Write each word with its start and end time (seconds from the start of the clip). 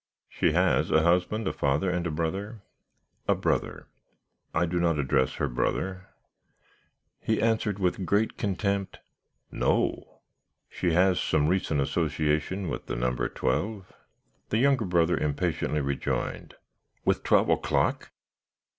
"'She 0.27 0.53
has 0.53 0.89
a 0.89 1.03
husband, 1.03 1.47
a 1.47 1.53
father, 1.53 1.87
and 1.87 2.07
a 2.07 2.09
brother?' 2.09 2.63
"'A 3.27 3.35
brother.' 3.35 3.85
"'I 4.51 4.65
do 4.65 4.79
not 4.79 4.97
address 4.97 5.35
her 5.35 5.47
brother?' 5.47 6.07
"He 7.19 7.39
answered 7.39 7.77
with 7.77 8.03
great 8.03 8.35
contempt, 8.35 8.97
'No.' 9.51 10.17
"'She 10.69 10.93
has 10.93 11.19
some 11.21 11.45
recent 11.47 11.79
association 11.81 12.67
with 12.67 12.87
the 12.87 12.95
number 12.95 13.29
twelve?' 13.29 13.93
"The 14.49 14.57
younger 14.57 14.85
brother 14.85 15.17
impatiently 15.19 15.81
rejoined, 15.81 16.55
'With 17.05 17.21
twelve 17.21 17.49
o'clock?' 17.49 18.09